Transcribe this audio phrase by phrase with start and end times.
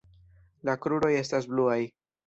[0.69, 1.81] La kruroj estas bluaj.